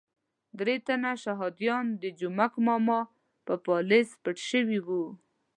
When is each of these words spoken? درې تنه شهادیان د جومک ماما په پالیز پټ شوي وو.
درې 0.59 0.75
تنه 0.87 1.11
شهادیان 1.23 1.85
د 2.01 2.03
جومک 2.19 2.53
ماما 2.67 2.99
په 3.45 3.53
پالیز 3.65 4.07
پټ 4.23 4.37
شوي 4.49 4.79
وو. 4.87 5.03